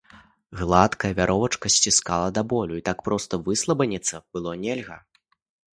Гладкая 0.61 1.11
вяровачка 1.19 1.67
сціскала 1.75 2.27
да 2.39 2.45
болю, 2.55 2.73
і 2.81 2.85
так 2.91 3.05
проста 3.09 3.33
выслабаніцца 3.47 4.15
было 4.33 4.51
нельга. 4.65 4.97